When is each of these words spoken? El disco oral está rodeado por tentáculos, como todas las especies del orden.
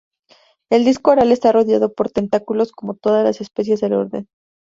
El 0.71 0.83
disco 0.83 1.11
oral 1.11 1.31
está 1.31 1.51
rodeado 1.51 1.93
por 1.93 2.09
tentáculos, 2.09 2.71
como 2.71 2.95
todas 2.95 3.23
las 3.23 3.39
especies 3.39 3.81
del 3.81 3.93
orden. 3.93 4.27